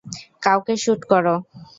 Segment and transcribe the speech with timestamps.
[0.43, 1.35] কাউকে শ্যুট করো।